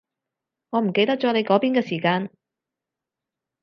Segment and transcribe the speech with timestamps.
[0.71, 2.31] 我唔記得咗你嗰邊嘅時間